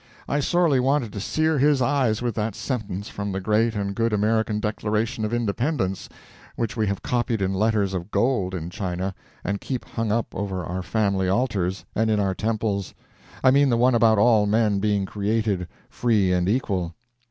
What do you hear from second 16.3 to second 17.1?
and equal.